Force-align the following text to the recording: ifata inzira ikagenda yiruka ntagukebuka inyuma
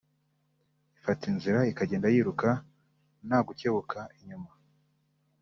ifata 0.97 1.23
inzira 1.31 1.59
ikagenda 1.71 2.07
yiruka 2.13 2.49
ntagukebuka 3.27 3.99
inyuma 4.19 4.51